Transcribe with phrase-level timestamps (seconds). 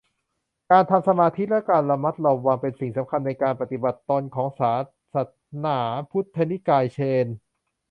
[0.71, 4.73] การทำสมาธิและการระมัดระวังเป็นสิ่งสำคัญในการปฏิบัติตนของศา
[5.13, 5.17] ส
[5.65, 5.79] นา
[6.11, 7.27] พุทธนิกายเซน